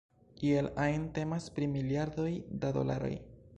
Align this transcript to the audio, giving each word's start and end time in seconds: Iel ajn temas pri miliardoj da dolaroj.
Iel 0.47 0.69
ajn 0.85 1.03
temas 1.19 1.51
pri 1.57 1.69
miliardoj 1.75 2.27
da 2.65 2.75
dolaroj. 2.79 3.15